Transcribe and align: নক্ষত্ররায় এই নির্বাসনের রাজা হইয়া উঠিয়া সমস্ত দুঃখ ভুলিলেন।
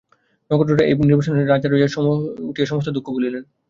নক্ষত্ররায় 0.51 0.87
এই 0.89 0.95
নির্বাসনের 1.01 1.49
রাজা 1.49 1.67
হইয়া 1.71 1.89
উঠিয়া 2.49 2.69
সমস্ত 2.71 2.87
দুঃখ 2.95 3.07
ভুলিলেন। 3.15 3.43